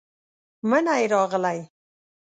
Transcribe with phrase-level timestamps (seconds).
[0.69, 1.59] منی راغلې،